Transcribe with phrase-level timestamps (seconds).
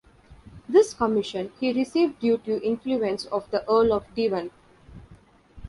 [0.67, 4.49] This commission he received due to the influence of the Earl of Devon.